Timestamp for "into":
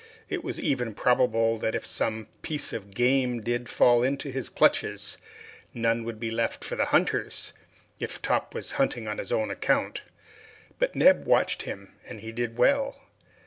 4.01-4.31